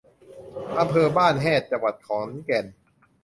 [0.79, 2.65] อำเภอบ้านแฮด จังหวัดขอนแก่น